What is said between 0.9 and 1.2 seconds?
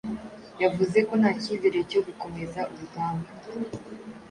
ko